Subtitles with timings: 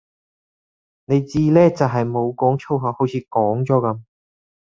[1.05, 4.01] 你至叻就系冇講粗口好似講咗噉